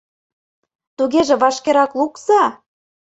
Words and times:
—Тугеже 0.97 1.35
вашкерак 1.41 1.91
лукса. 1.99 2.41